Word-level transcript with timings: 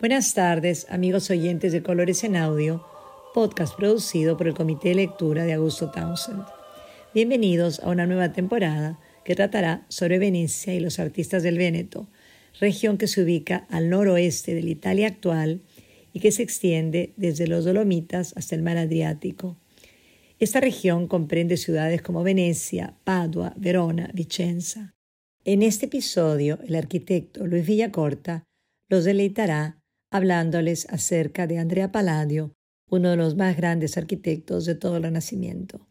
Buenas 0.00 0.32
tardes, 0.32 0.86
amigos 0.90 1.28
oyentes 1.28 1.72
de 1.72 1.82
Colores 1.82 2.22
en 2.22 2.36
Audio, 2.36 2.86
podcast 3.34 3.76
producido 3.76 4.36
por 4.36 4.46
el 4.46 4.54
Comité 4.54 4.90
de 4.90 4.94
Lectura 4.94 5.44
de 5.44 5.54
Augusto 5.54 5.90
Townsend. 5.90 6.44
Bienvenidos 7.12 7.80
a 7.80 7.88
una 7.88 8.06
nueva 8.06 8.32
temporada 8.32 9.00
que 9.24 9.34
tratará 9.34 9.84
sobre 9.88 10.20
Venecia 10.20 10.72
y 10.72 10.78
los 10.78 11.00
artistas 11.00 11.42
del 11.42 11.58
Véneto, 11.58 12.06
región 12.60 12.96
que 12.96 13.08
se 13.08 13.22
ubica 13.22 13.66
al 13.70 13.90
noroeste 13.90 14.54
de 14.54 14.62
la 14.62 14.70
Italia 14.70 15.08
actual 15.08 15.62
y 16.12 16.20
que 16.20 16.30
se 16.30 16.44
extiende 16.44 17.12
desde 17.16 17.48
los 17.48 17.64
Dolomitas 17.64 18.34
hasta 18.36 18.54
el 18.54 18.62
mar 18.62 18.78
Adriático. 18.78 19.56
Esta 20.40 20.60
región 20.60 21.08
comprende 21.08 21.56
ciudades 21.56 22.00
como 22.00 22.22
Venecia, 22.22 22.96
Padua, 23.02 23.54
Verona, 23.56 24.08
Vicenza. 24.14 24.94
En 25.44 25.62
este 25.62 25.86
episodio, 25.86 26.60
el 26.64 26.76
arquitecto 26.76 27.44
Luis 27.44 27.66
Villacorta 27.66 28.44
los 28.88 29.04
deleitará 29.04 29.80
hablándoles 30.12 30.86
acerca 30.90 31.48
de 31.48 31.58
Andrea 31.58 31.90
Palladio, 31.90 32.52
uno 32.88 33.10
de 33.10 33.16
los 33.16 33.34
más 33.34 33.56
grandes 33.56 33.98
arquitectos 33.98 34.64
de 34.64 34.76
todo 34.76 34.98
el 34.98 35.02
Renacimiento. 35.02 35.88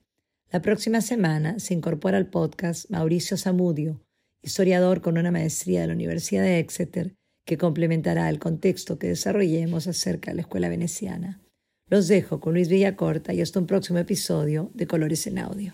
La 0.49 0.61
próxima 0.61 1.01
semana 1.01 1.59
se 1.59 1.73
incorpora 1.73 2.17
al 2.17 2.29
podcast 2.29 2.89
Mauricio 2.89 3.35
Zamudio, 3.35 4.01
historiador 4.41 5.01
con 5.01 5.17
una 5.17 5.29
maestría 5.29 5.81
de 5.81 5.87
la 5.87 5.93
Universidad 5.93 6.43
de 6.43 6.59
Exeter, 6.59 7.15
que 7.45 7.57
complementará 7.57 8.29
el 8.29 8.39
contexto 8.39 8.97
que 8.97 9.07
desarrollemos 9.07 9.87
acerca 9.87 10.31
de 10.31 10.35
la 10.35 10.41
escuela 10.41 10.69
veneciana. 10.69 11.41
Los 11.89 12.07
dejo 12.07 12.39
con 12.39 12.53
Luis 12.53 12.69
Villacorta 12.69 13.33
y 13.33 13.41
hasta 13.41 13.59
un 13.59 13.67
próximo 13.67 13.99
episodio 13.99 14.71
de 14.73 14.87
Colores 14.87 15.25
en 15.27 15.39
Audio. 15.39 15.73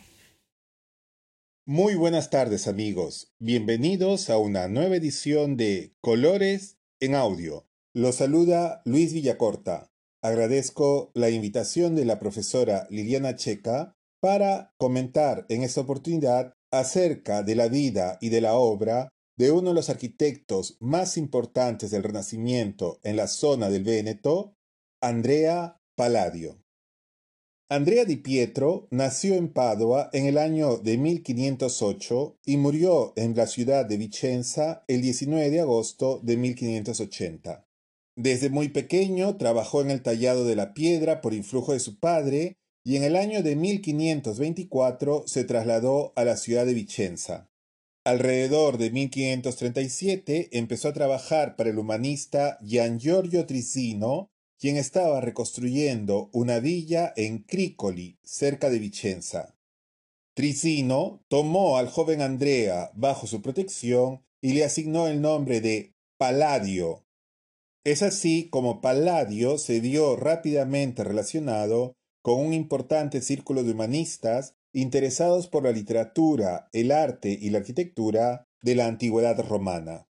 Muy 1.66 1.96
buenas 1.96 2.30
tardes 2.30 2.68
amigos, 2.68 3.34
bienvenidos 3.40 4.30
a 4.30 4.38
una 4.38 4.68
nueva 4.68 4.96
edición 4.96 5.58
de 5.58 5.96
Colores 6.02 6.78
en 7.00 7.16
Audio 7.16 7.68
lo 7.96 8.12
saluda 8.12 8.82
Luis 8.86 9.14
Villacorta. 9.14 9.92
Agradezco 10.24 11.12
la 11.14 11.30
invitación 11.30 11.96
de 11.96 12.06
la 12.06 12.18
profesora 12.18 12.88
Liliana 12.90 13.36
Checa 13.36 13.96
para 14.20 14.74
comentar 14.80 15.46
en 15.48 15.62
esta 15.62 15.82
oportunidad 15.82 16.56
acerca 16.72 17.44
de 17.44 17.56
la 17.56 17.68
vida 17.68 18.18
y 18.20 18.30
de 18.30 18.42
la 18.42 18.56
obra 18.56 19.10
de 19.38 19.52
uno 19.52 19.70
de 19.70 19.76
los 19.76 19.92
arquitectos 19.92 20.76
más 20.80 21.18
importantes 21.18 21.92
del 21.92 22.02
Renacimiento 22.02 23.00
en 23.04 23.16
la 23.16 23.28
zona 23.28 23.70
del 23.70 23.84
Véneto, 23.84 24.56
Andrea 25.00 25.80
Palladio. 25.96 26.64
Andrea 27.70 28.06
di 28.06 28.18
Pietro 28.18 28.88
nació 28.92 29.36
en 29.36 29.52
Padua 29.52 30.10
en 30.14 30.26
el 30.26 30.38
año 30.38 30.78
de 30.78 30.98
1508 30.98 32.38
y 32.46 32.58
murió 32.58 33.14
en 33.16 33.36
la 33.36 33.48
ciudad 33.48 33.86
de 33.86 33.98
Vicenza 33.98 34.84
el 34.88 35.02
19 35.02 35.50
de 35.50 35.60
agosto 35.62 36.20
de 36.24 36.38
1580. 36.38 37.68
Desde 38.16 38.50
muy 38.50 38.70
pequeño 38.70 39.38
trabajó 39.38 39.82
en 39.82 39.92
el 39.92 40.04
tallado 40.04 40.46
de 40.46 40.56
la 40.56 40.74
piedra 40.74 41.22
por 41.22 41.34
influjo 41.34 41.74
de 41.74 41.80
su 41.80 42.00
padre 42.00 42.58
y 42.84 42.98
en 42.98 43.04
el 43.04 43.16
año 43.16 43.42
de 43.42 43.56
1524 43.56 45.24
se 45.26 45.44
trasladó 45.44 46.14
a 46.16 46.26
la 46.26 46.38
ciudad 46.38 46.66
de 46.66 46.74
Vicenza. 46.74 47.50
Alrededor 48.06 48.78
de 48.78 48.92
1537 48.92 50.50
empezó 50.52 50.90
a 50.90 50.94
trabajar 50.94 51.56
para 51.56 51.70
el 51.70 51.80
humanista 51.80 52.60
Gian 52.62 53.00
Giorgio 53.00 53.46
Tricino, 53.46 54.33
quien 54.64 54.78
estaba 54.78 55.20
reconstruyendo 55.20 56.30
una 56.32 56.62
villa 56.62 57.12
en 57.18 57.40
Cricoli, 57.40 58.18
cerca 58.24 58.70
de 58.70 58.80
Vicenza. 58.80 59.58
Tricino 60.34 61.22
tomó 61.28 61.76
al 61.76 61.90
joven 61.90 62.22
Andrea 62.22 62.90
bajo 62.94 63.28
su 63.28 63.42
protección 63.42 64.24
y 64.40 64.54
le 64.54 64.64
asignó 64.64 65.10
el 65.10 65.20
nombre 65.20 65.60
de 65.60 65.92
Palladio, 66.18 67.04
es 67.84 68.04
así 68.04 68.48
como 68.50 68.80
Palladio 68.80 69.58
se 69.58 69.82
vio 69.82 70.16
rápidamente 70.16 71.04
relacionado 71.04 71.98
con 72.22 72.40
un 72.40 72.54
importante 72.54 73.20
círculo 73.20 73.66
de 73.66 73.74
humanistas 73.74 74.56
interesados 74.72 75.50
por 75.50 75.64
la 75.64 75.74
literatura, 75.74 76.70
el 76.72 76.94
arte 76.94 77.38
y 77.38 77.50
la 77.50 77.58
arquitectura 77.58 78.48
de 78.62 78.76
la 78.76 78.88
antigüedad 78.88 79.38
romana. 79.46 80.08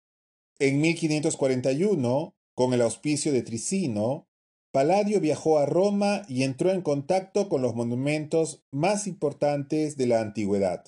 En 0.60 0.80
1541, 0.80 2.36
con 2.54 2.74
el 2.76 2.84
auspicio 2.84 3.32
de 3.32 3.42
Tricino, 3.42 4.28
Palladio 4.74 5.20
viajó 5.20 5.60
a 5.60 5.68
Roma 5.68 6.24
y 6.28 6.42
entró 6.42 6.72
en 6.72 6.82
contacto 6.82 7.48
con 7.48 7.62
los 7.62 7.76
monumentos 7.76 8.64
más 8.72 9.06
importantes 9.06 9.98
de 9.98 10.08
la 10.08 10.20
antigüedad. 10.20 10.84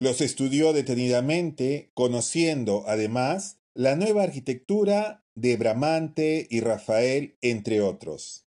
Los 0.00 0.20
estudió 0.20 0.72
detenidamente, 0.72 1.92
conociendo 1.94 2.82
además 2.88 3.60
la 3.74 3.94
nueva 3.94 4.24
arquitectura 4.24 5.24
de 5.36 5.56
Bramante 5.56 6.48
y 6.50 6.58
Rafael, 6.58 7.36
entre 7.42 7.80
otros. 7.80 8.48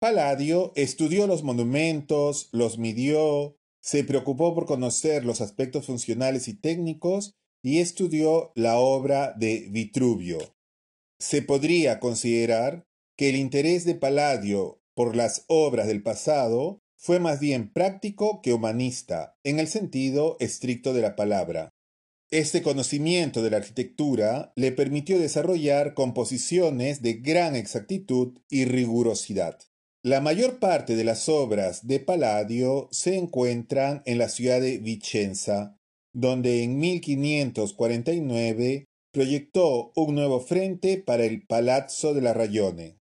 Palladio 0.00 0.72
estudió 0.74 1.26
los 1.26 1.42
monumentos, 1.42 2.48
los 2.52 2.78
midió, 2.78 3.58
se 3.82 4.04
preocupó 4.04 4.54
por 4.54 4.64
conocer 4.64 5.26
los 5.26 5.42
aspectos 5.42 5.84
funcionales 5.84 6.48
y 6.48 6.54
técnicos 6.54 7.34
y 7.62 7.80
estudió 7.80 8.52
la 8.54 8.78
obra 8.78 9.34
de 9.36 9.68
Vitruvio. 9.70 10.38
Se 11.18 11.42
podría 11.42 12.00
considerar 12.00 12.86
que 13.22 13.28
el 13.28 13.36
interés 13.36 13.84
de 13.84 13.94
Palladio 13.94 14.82
por 14.96 15.14
las 15.14 15.44
obras 15.46 15.86
del 15.86 16.02
pasado 16.02 16.80
fue 16.98 17.20
más 17.20 17.38
bien 17.38 17.72
práctico 17.72 18.42
que 18.42 18.52
humanista, 18.52 19.36
en 19.44 19.60
el 19.60 19.68
sentido 19.68 20.36
estricto 20.40 20.92
de 20.92 21.02
la 21.02 21.14
palabra. 21.14 21.70
Este 22.32 22.62
conocimiento 22.62 23.44
de 23.44 23.50
la 23.50 23.58
arquitectura 23.58 24.52
le 24.56 24.72
permitió 24.72 25.20
desarrollar 25.20 25.94
composiciones 25.94 27.00
de 27.00 27.12
gran 27.12 27.54
exactitud 27.54 28.40
y 28.50 28.64
rigurosidad. 28.64 29.56
La 30.02 30.20
mayor 30.20 30.58
parte 30.58 30.96
de 30.96 31.04
las 31.04 31.28
obras 31.28 31.86
de 31.86 32.00
Palladio 32.00 32.88
se 32.90 33.16
encuentran 33.16 34.02
en 34.04 34.18
la 34.18 34.28
ciudad 34.28 34.60
de 34.60 34.78
Vicenza, 34.78 35.76
donde 36.12 36.64
en 36.64 36.80
1549 36.80 38.86
proyectó 39.12 39.92
un 39.94 40.16
nuevo 40.16 40.40
frente 40.40 40.98
para 40.98 41.24
el 41.24 41.46
Palazzo 41.46 42.14
de 42.14 42.22
la 42.22 42.34
Rayone. 42.34 43.00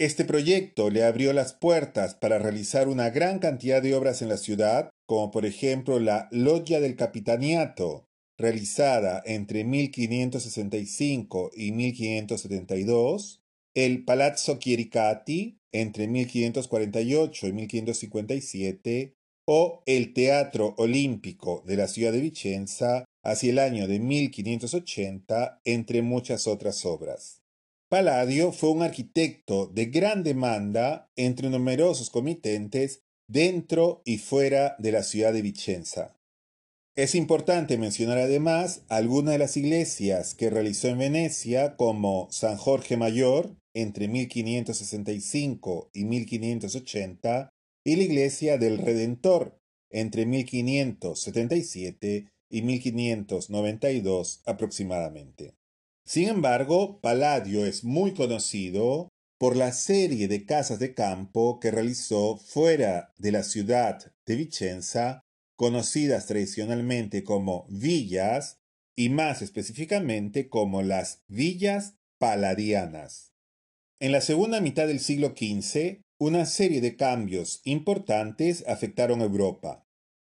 Este 0.00 0.24
proyecto 0.24 0.90
le 0.90 1.02
abrió 1.02 1.32
las 1.32 1.54
puertas 1.54 2.14
para 2.14 2.38
realizar 2.38 2.86
una 2.86 3.10
gran 3.10 3.40
cantidad 3.40 3.82
de 3.82 3.96
obras 3.96 4.22
en 4.22 4.28
la 4.28 4.36
ciudad, 4.36 4.90
como 5.06 5.32
por 5.32 5.44
ejemplo 5.44 5.98
la 5.98 6.28
Loggia 6.30 6.78
del 6.78 6.94
Capitaniato, 6.94 8.06
realizada 8.38 9.20
entre 9.26 9.64
1565 9.64 11.50
y 11.52 11.72
1572, 11.72 13.42
el 13.74 14.04
Palazzo 14.04 14.60
Chiericati 14.60 15.58
entre 15.72 16.06
1548 16.06 17.48
y 17.48 17.52
1557 17.52 19.14
o 19.48 19.82
el 19.84 20.14
Teatro 20.14 20.74
Olímpico 20.78 21.64
de 21.66 21.76
la 21.76 21.88
ciudad 21.88 22.12
de 22.12 22.20
Vicenza 22.20 23.04
hacia 23.24 23.50
el 23.50 23.58
año 23.58 23.88
de 23.88 23.98
1580, 23.98 25.60
entre 25.64 26.02
muchas 26.02 26.46
otras 26.46 26.86
obras. 26.86 27.42
Palladio 27.88 28.52
fue 28.52 28.70
un 28.70 28.82
arquitecto 28.82 29.66
de 29.66 29.86
gran 29.86 30.22
demanda 30.22 31.10
entre 31.16 31.48
numerosos 31.48 32.10
comitentes 32.10 33.00
dentro 33.26 34.02
y 34.04 34.18
fuera 34.18 34.76
de 34.78 34.92
la 34.92 35.02
ciudad 35.02 35.32
de 35.32 35.40
Vicenza. 35.40 36.14
Es 36.96 37.14
importante 37.14 37.78
mencionar 37.78 38.18
además 38.18 38.82
algunas 38.88 39.32
de 39.32 39.38
las 39.38 39.56
iglesias 39.56 40.34
que 40.34 40.50
realizó 40.50 40.88
en 40.88 40.98
Venecia, 40.98 41.76
como 41.76 42.28
San 42.30 42.58
Jorge 42.58 42.98
Mayor 42.98 43.56
entre 43.74 44.08
1565 44.08 45.88
y 45.94 46.04
1580 46.04 47.48
y 47.86 47.96
la 47.96 48.02
iglesia 48.02 48.58
del 48.58 48.76
Redentor 48.78 49.58
entre 49.90 50.26
1577 50.26 52.28
y 52.50 52.62
1592 52.62 54.42
aproximadamente. 54.44 55.57
Sin 56.08 56.26
embargo, 56.30 57.02
Palladio 57.02 57.66
es 57.66 57.84
muy 57.84 58.14
conocido 58.14 59.10
por 59.38 59.56
la 59.56 59.72
serie 59.72 60.26
de 60.26 60.46
casas 60.46 60.78
de 60.78 60.94
campo 60.94 61.60
que 61.60 61.70
realizó 61.70 62.38
fuera 62.38 63.12
de 63.18 63.30
la 63.30 63.42
ciudad 63.42 64.10
de 64.24 64.36
Vicenza 64.36 65.20
conocidas 65.54 66.24
tradicionalmente 66.24 67.24
como 67.24 67.66
villas 67.68 68.56
y 68.96 69.10
más 69.10 69.42
específicamente 69.42 70.48
como 70.48 70.80
las 70.80 71.24
villas 71.28 71.98
paladianas. 72.18 73.34
En 74.00 74.12
la 74.12 74.22
segunda 74.22 74.62
mitad 74.62 74.86
del 74.86 75.00
siglo 75.00 75.34
XV, 75.36 76.00
una 76.18 76.46
serie 76.46 76.80
de 76.80 76.96
cambios 76.96 77.60
importantes 77.64 78.64
afectaron 78.66 79.20
Europa. 79.20 79.84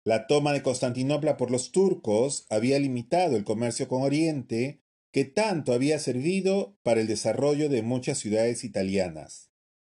La 0.07 0.29
toma 0.29 0.53
de 0.53 0.63
Constantinopla 0.63 1.37
por 1.37 1.51
los 1.51 1.73
turcos 1.73 2.47
había 2.49 2.79
limitado 2.79 3.37
el 3.37 3.43
comercio 3.43 3.89
con 3.89 4.03
Oriente, 4.03 4.84
que 5.15 5.25
tanto 5.25 5.73
había 5.73 6.01
servido 6.01 6.77
para 6.83 7.01
el 7.01 7.07
desarrollo 7.07 7.69
de 7.69 7.83
muchas 7.83 8.19
ciudades 8.19 8.65
italianas. 8.65 9.49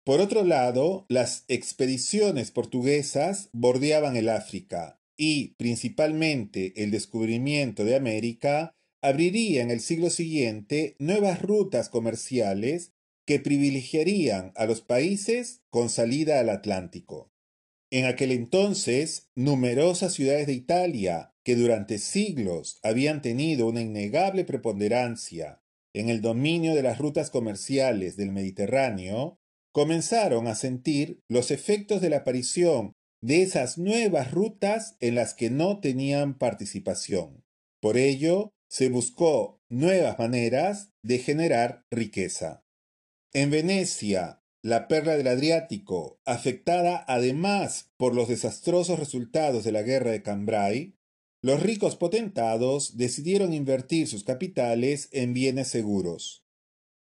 Por 0.03 0.21
otro 0.21 0.43
lado, 0.43 1.07
las 1.09 1.43
expediciones 1.47 2.51
portuguesas 2.51 3.49
bordeaban 3.51 4.15
el 4.15 4.29
África 4.29 5.01
y 5.17 5.55
principalmente 5.55 6.83
el 6.83 6.91
descubrimiento 6.91 7.83
de 7.83 7.95
América 7.95 8.75
abriría 9.01 9.63
en 9.63 9.71
el 9.71 9.79
siglo 9.79 10.11
siguiente 10.11 10.95
nuevas 10.99 11.41
rutas 11.41 11.89
comerciales 11.89 12.93
que 13.25 13.39
privilegiarían 13.39 14.51
a 14.55 14.67
los 14.67 14.81
países 14.81 15.63
con 15.71 15.89
salida 15.89 16.39
al 16.39 16.49
Atlántico. 16.49 17.33
En 17.89 18.05
aquel 18.05 18.31
entonces, 18.31 19.31
numerosas 19.33 20.13
ciudades 20.13 20.45
de 20.45 20.53
Italia, 20.53 21.33
que 21.47 21.55
durante 21.55 21.97
siglos 21.97 22.77
habían 22.83 23.21
tenido 23.21 23.67
una 23.67 23.79
innegable 23.79 24.43
preponderancia 24.43 25.61
en 25.93 26.09
el 26.09 26.19
dominio 26.19 26.75
de 26.75 26.83
las 26.83 26.97
rutas 26.97 27.29
comerciales 27.29 28.17
del 28.17 28.33
Mediterráneo, 28.33 29.39
comenzaron 29.71 30.47
a 30.47 30.55
sentir 30.55 31.21
los 31.29 31.49
efectos 31.51 32.01
de 32.01 32.09
la 32.09 32.17
aparición 32.17 32.91
de 33.21 33.43
esas 33.43 33.77
nuevas 33.77 34.33
rutas 34.33 34.97
en 34.99 35.15
las 35.15 35.33
que 35.33 35.49
no 35.49 35.79
tenían 35.79 36.37
participación. 36.37 37.45
Por 37.79 37.95
ello, 37.95 38.51
se 38.69 38.89
buscó 38.89 39.61
nuevas 39.69 40.19
maneras 40.19 40.91
de 41.01 41.19
generar 41.19 41.85
riqueza. 41.89 42.65
En 43.31 43.51
Venecia, 43.51 44.43
la 44.61 44.89
perla 44.89 45.15
del 45.15 45.27
Adriático, 45.27 46.19
afectada 46.25 47.05
además 47.07 47.93
por 47.95 48.13
los 48.13 48.27
desastrosos 48.27 48.99
resultados 48.99 49.63
de 49.63 49.71
la 49.71 49.83
guerra 49.83 50.11
de 50.11 50.23
Cambrai, 50.23 50.96
los 51.47 51.63
ricos 51.63 51.95
potentados 51.95 52.97
decidieron 52.97 53.53
invertir 53.53 54.09
sus 54.09 54.25
capitales 54.25 55.07
en 55.13 55.33
bienes 55.33 55.69
seguros. 55.69 56.43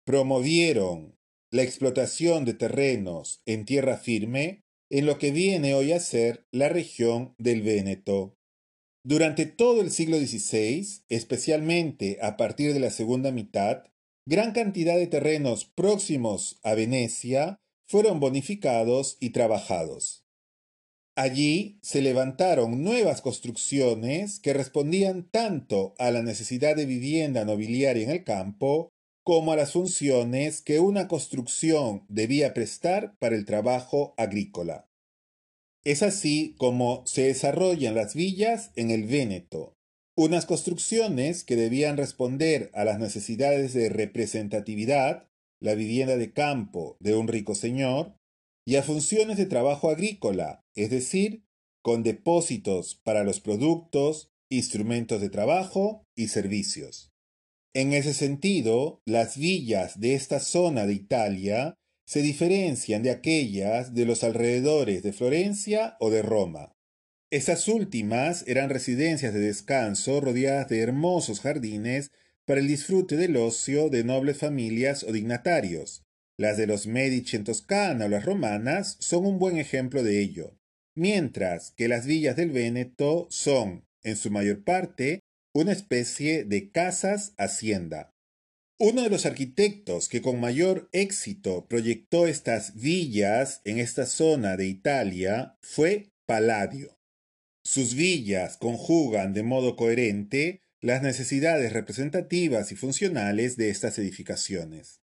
Promovieron 0.03 1.15
la 1.51 1.61
explotación 1.61 2.43
de 2.43 2.55
terrenos 2.55 3.43
en 3.45 3.65
tierra 3.65 3.97
firme 3.97 4.63
en 4.89 5.05
lo 5.05 5.19
que 5.19 5.29
viene 5.29 5.75
hoy 5.75 5.91
a 5.91 5.99
ser 5.99 6.47
la 6.49 6.69
región 6.69 7.35
del 7.38 7.61
Véneto. 7.61 8.35
Durante 9.05 9.45
todo 9.45 9.79
el 9.79 9.91
siglo 9.91 10.17
XVI, 10.17 11.03
especialmente 11.09 12.17
a 12.23 12.35
partir 12.35 12.73
de 12.73 12.79
la 12.79 12.89
segunda 12.89 13.31
mitad, 13.31 13.83
gran 14.25 14.53
cantidad 14.53 14.97
de 14.97 15.05
terrenos 15.05 15.65
próximos 15.65 16.59
a 16.63 16.73
Venecia 16.73 17.59
fueron 17.88 18.19
bonificados 18.19 19.17
y 19.19 19.29
trabajados. 19.29 20.20
Allí 21.16 21.78
se 21.81 22.02
levantaron 22.02 22.84
nuevas 22.84 23.22
construcciones 23.22 24.40
que 24.40 24.54
respondían 24.54 25.30
tanto 25.30 25.94
a 25.98 26.10
la 26.12 26.22
necesidad 26.22 26.75
de 26.75 26.86
vivienda 26.86 27.44
nobiliaria 27.44 28.04
en 28.04 28.12
el 28.12 28.24
campo 28.24 28.90
como 29.24 29.52
a 29.52 29.56
las 29.56 29.74
funciones 29.74 30.62
que 30.62 30.80
una 30.80 31.08
construcción 31.08 32.06
debía 32.08 32.54
prestar 32.54 33.18
para 33.19 33.36
el 33.36 33.46
trabajo 33.46 34.13
agrícola. 34.18 34.88
Es 35.84 36.02
así 36.02 36.56
como 36.58 37.04
se 37.06 37.24
desarrollan 37.24 37.96
las 37.96 38.16
villas 38.16 38.72
en 38.75 38.90
el 38.90 39.04
Véneto, 39.04 39.75
unas 40.16 40.46
construcciones 40.46 41.44
que 41.44 41.56
debían 41.56 41.98
responder 41.98 42.69
a 42.74 42.86
las 42.86 43.00
necesidades 43.00 43.74
de 43.74 43.90
representatividad, 43.90 45.28
la 45.60 45.75
vivienda 45.75 46.18
de 46.18 46.31
campo 46.31 46.98
de 47.00 47.16
un 47.16 47.28
rico 47.28 47.56
señor, 47.56 48.16
y 48.66 48.75
a 48.75 48.84
funciones 48.84 49.38
de 49.38 49.46
trabajo 49.46 49.90
agrícola, 49.90 50.63
es 50.75 50.90
decir, 50.90 51.44
con 51.81 52.04
depósitos 52.04 52.96
para 53.04 53.24
los 53.24 53.40
productos, 53.40 54.31
instrumentos 54.50 55.22
de 55.22 55.30
trabajo 55.30 56.06
y 56.16 56.28
servicios. 56.28 57.12
En 57.74 57.94
ese 57.94 58.13
sentido, 58.13 59.02
las 59.06 59.38
villas 59.38 60.00
de 60.00 60.13
esta 60.13 60.40
zona 60.40 60.86
de 60.86 60.94
Italia 60.94 61.75
se 62.06 62.22
diferencian 62.22 63.04
de 63.04 63.12
aquellas 63.12 63.94
de 63.94 64.06
los 64.06 64.24
alrededores 64.24 65.02
de 65.02 65.13
Florencia 65.13 65.96
o 66.00 66.10
de 66.10 66.22
Roma. 66.22 66.74
Estas 67.31 67.69
últimas 67.69 68.44
eran 68.46 68.69
residencias 68.69 69.34
de 69.34 69.40
descanso 69.40 70.19
rodeadas 70.19 70.68
de 70.68 70.81
hermosos 70.81 71.40
jardines 71.40 72.12
para 72.46 72.60
el 72.60 72.68
disfrute 72.68 73.16
del 73.16 73.38
ocio 73.38 73.90
de 73.90 74.04
nobles 74.04 74.38
familias 74.38 75.04
o 75.04 75.13
dignatarios. 75.13 76.04
Las 76.41 76.57
de 76.57 76.65
los 76.65 76.88
Medici 76.88 77.35
en 77.35 77.43
Toscana 77.43 78.05
o 78.05 78.09
las 78.09 78.25
romanas 78.25 78.97
son 78.99 79.27
un 79.27 79.38
buen 79.38 79.59
ejemplo 79.59 80.01
de 80.01 80.19
ello, 80.19 80.57
mientras 80.95 81.69
que 81.69 81.88
las 81.88 82.07
villas 82.07 82.35
del 82.35 82.49
Véneto 82.49 83.27
son, 83.29 83.85
en 84.01 84.15
su 84.15 84.31
mayor 84.31 84.63
parte, 84.63 85.19
una 85.53 85.71
especie 85.71 86.43
de 86.43 86.71
casas 86.71 87.35
hacienda. 87.38 88.09
Uno 88.79 89.03
de 89.03 89.11
los 89.11 89.27
arquitectos 89.27 90.09
que 90.09 90.23
con 90.23 90.39
mayor 90.39 90.89
éxito 90.93 91.67
proyectó 91.67 92.25
estas 92.25 92.73
villas 92.73 93.61
en 93.63 93.77
esta 93.77 94.07
zona 94.07 94.57
de 94.57 94.65
Italia 94.65 95.59
fue 95.61 96.09
Palladio. 96.25 96.97
Sus 97.63 97.93
villas 97.93 98.57
conjugan 98.57 99.33
de 99.33 99.43
modo 99.43 99.75
coherente 99.75 100.63
las 100.81 101.03
necesidades 101.03 101.71
representativas 101.71 102.71
y 102.71 102.75
funcionales 102.75 103.57
de 103.57 103.69
estas 103.69 103.99
edificaciones. 103.99 105.00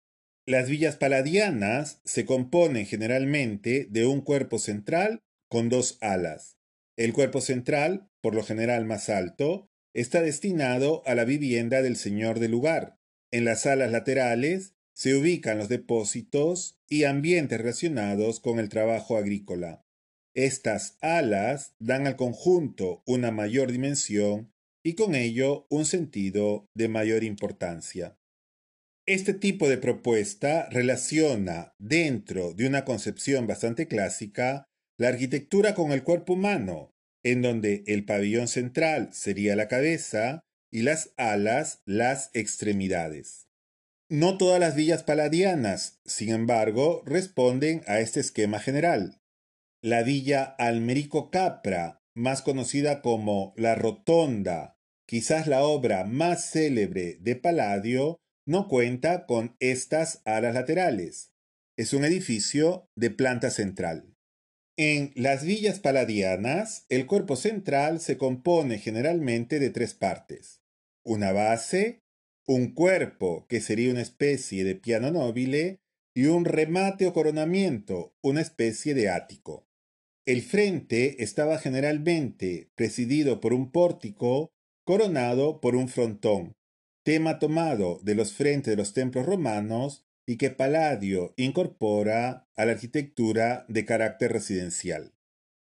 Las 0.48 0.70
villas 0.70 0.96
paladianas 0.96 2.00
se 2.06 2.26
componen 2.26 2.86
generalmente 2.86 3.86
de 3.90 4.06
un 4.06 4.22
cuerpo 4.22 4.60
central 4.60 5.20
con 5.50 5.68
dos 5.68 5.98
alas. 6.00 6.56
El 6.96 7.12
cuerpo 7.12 7.42
central, 7.42 8.10
por 8.22 8.34
lo 8.34 8.44
general 8.44 8.86
más 8.86 9.10
alto, 9.10 9.68
está 9.94 10.22
destinado 10.22 11.04
a 11.06 11.16
la 11.16 11.26
vivienda 11.26 11.82
del 11.82 11.98
señor 11.98 12.40
del 12.40 12.52
lugar. 12.52 12.98
En 13.30 13.44
las 13.44 13.66
alas 13.66 13.92
laterales 13.92 14.74
se 14.96 15.16
ubican 15.16 15.58
los 15.58 15.68
depósitos 15.68 16.80
y 16.88 17.04
ambientes 17.04 17.58
relacionados 17.58 18.40
con 18.40 18.60
el 18.60 18.70
trabajo 18.70 19.18
agrícola. 19.18 19.84
Estas 20.34 20.98
alas 21.02 21.76
dan 21.78 22.08
al 22.08 22.16
conjunto 22.16 23.04
una 23.06 23.32
mayor 23.32 23.70
dimensión 23.70 24.54
y 24.82 24.94
con 24.94 25.14
ello 25.14 25.68
un 25.70 25.84
sentido 25.84 26.70
de 26.74 26.88
mayor 26.88 27.26
importancia. 27.26 28.18
Este 29.08 29.34
tipo 29.34 29.70
de 29.70 29.78
propuesta 29.78 30.68
relaciona, 30.70 31.74
dentro 31.80 32.54
de 32.54 32.68
una 32.68 32.84
concepción 32.84 33.48
bastante 33.48 33.88
clásica, 33.88 34.66
la 34.98 35.08
arquitectura 35.08 35.76
con 35.76 35.94
el 35.94 36.04
cuerpo 36.04 36.34
humano, 36.34 36.92
en 37.24 37.42
donde 37.42 37.86
el 37.88 38.04
pabellón 38.04 38.50
central 38.50 39.14
sería 39.14 39.56
la 39.56 39.70
cabeza 39.70 40.42
y 40.74 40.82
las 40.82 41.14
alas 41.16 41.84
las 41.86 42.32
extremidades. 42.34 43.48
No 44.10 44.38
todas 44.38 44.60
las 44.60 44.76
villas 44.76 45.04
paladianas, 45.04 46.02
sin 46.04 46.32
embargo, 46.32 47.02
responden 47.06 47.84
a 47.88 48.02
este 48.02 48.20
esquema 48.20 48.60
general. 48.60 49.22
La 49.82 50.04
villa 50.04 50.44
Almerico 50.44 51.32
Capra, 51.32 52.02
más 52.14 52.42
conocida 52.42 53.02
como 53.02 53.54
La 53.56 53.74
Rotonda, 53.74 54.76
quizás 55.08 55.48
la 55.48 55.64
obra 55.64 56.04
más 56.04 56.52
célebre 56.52 57.18
de 57.22 57.38
Palladio, 57.38 58.20
no 58.48 58.68
cuenta 58.68 59.26
con 59.26 59.56
estas 59.60 60.22
alas 60.26 60.56
laterales. 60.56 61.34
Es 61.78 61.94
un 61.94 62.06
edificio 62.06 62.90
de 62.96 63.12
planta 63.12 63.52
central. 63.52 64.16
En 64.78 65.12
las 65.16 65.44
villas 65.44 65.80
paladianas, 65.80 66.86
el 66.90 67.08
cuerpo 67.08 67.36
central 67.36 68.00
se 68.00 68.18
compone 68.18 68.80
generalmente 68.80 69.60
de 69.60 69.70
tres 69.70 69.94
partes. 69.94 70.62
Una 71.04 71.32
base, 71.34 72.00
un 72.48 72.74
cuerpo 72.74 73.46
que 73.50 73.60
sería 73.60 73.92
una 73.92 74.02
especie 74.02 74.64
de 74.64 74.76
piano 74.76 75.12
nobile 75.12 75.82
y 76.16 76.28
un 76.28 76.46
remate 76.46 77.06
o 77.06 77.14
coronamiento, 77.14 78.16
una 78.24 78.42
especie 78.42 78.94
de 78.94 79.10
ático. 79.10 79.68
El 80.26 80.42
frente 80.42 81.22
estaba 81.24 81.58
generalmente 81.58 82.70
presidido 82.76 83.42
por 83.42 83.54
un 83.54 83.72
pórtico 83.72 84.52
coronado 84.86 85.60
por 85.60 85.76
un 85.76 85.90
frontón, 85.90 86.57
tema 87.08 87.40
tomado 87.40 88.02
de 88.04 88.16
los 88.16 88.34
frentes 88.34 88.70
de 88.70 88.76
los 88.76 88.92
templos 88.92 89.26
romanos 89.26 90.04
y 90.26 90.36
que 90.36 90.50
Palladio 90.50 91.34
incorpora 91.38 92.50
a 92.58 92.66
la 92.66 92.74
arquitectura 92.74 93.66
de 93.70 93.86
carácter 93.86 94.34
residencial. 94.34 95.14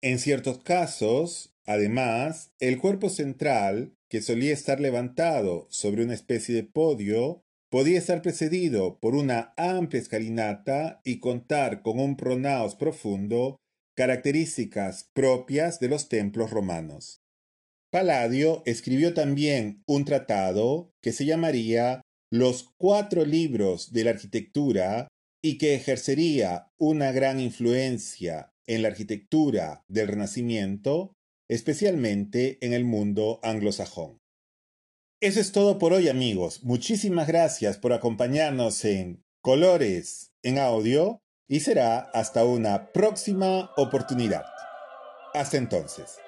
En 0.01 0.21
ciertos 0.21 0.63
casos, 0.63 1.53
además, 1.67 2.53
el 2.61 2.79
cuerpo 2.79 3.09
central, 3.09 3.97
que 4.09 4.23
solía 4.23 4.53
estar 4.53 4.79
levantado 4.79 5.67
sobre 5.71 6.05
una 6.05 6.15
especie 6.15 6.55
de 6.55 6.63
podio, 6.63 7.43
podía 7.69 7.99
estar 7.99 8.23
precedido 8.23 9.01
por 9.01 9.17
una 9.17 9.55
amplia 9.57 10.01
escalinata 10.01 11.01
y 11.03 11.19
contar 11.19 11.83
con 11.83 11.99
un 11.99 12.17
pronaos 12.17 12.77
profundo 12.77 13.57
características 13.97 15.11
propias 15.13 15.81
de 15.81 15.89
los 15.89 16.09
templos 16.09 16.53
romanos. 16.53 17.24
Palladio 17.95 18.65
escribió 18.67 19.15
también 19.15 19.85
un 19.87 20.05
tratado 20.05 20.91
que 21.01 21.13
se 21.13 21.27
llamaría 21.27 22.03
Los 22.29 22.73
cuatro 22.77 23.25
libros 23.25 23.93
de 23.93 24.03
la 24.03 24.11
arquitectura 24.11 25.07
y 25.41 25.59
que 25.59 25.77
ejercería 25.77 26.73
una 26.77 27.13
gran 27.13 27.39
influencia 27.39 28.53
en 28.67 28.83
la 28.83 28.89
arquitectura 28.89 29.85
del 29.87 30.09
Renacimiento, 30.09 31.13
especialmente 31.49 32.59
en 32.63 32.73
el 32.73 32.85
mundo 32.85 33.39
anglosajón. 33.45 34.19
Eso 35.23 35.39
es 35.39 35.53
todo 35.53 35.79
por 35.79 35.93
hoy 35.93 36.09
amigos. 36.09 36.65
Muchísimas 36.65 37.29
gracias 37.29 37.79
por 37.79 37.93
acompañarnos 37.93 38.85
en 38.85 39.23
Colores 39.41 40.33
en 40.43 40.59
Audio 40.59 41.21
y 41.49 41.61
será 41.61 42.01
hasta 42.01 42.45
una 42.45 42.91
próxima 42.91 43.71
oportunidad. 43.77 44.47
Hasta 45.33 45.59
entonces. 45.59 46.24